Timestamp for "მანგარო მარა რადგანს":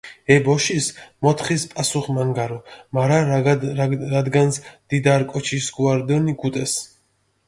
2.15-4.57